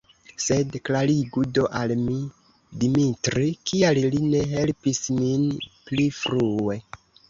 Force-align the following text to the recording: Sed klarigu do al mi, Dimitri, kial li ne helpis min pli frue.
Sed 0.43 0.77
klarigu 0.87 1.43
do 1.57 1.65
al 1.81 1.93
mi, 2.07 2.17
Dimitri, 2.85 3.53
kial 3.71 4.03
li 4.17 4.25
ne 4.35 4.45
helpis 4.57 5.07
min 5.23 5.49
pli 5.71 6.13
frue. 6.25 6.85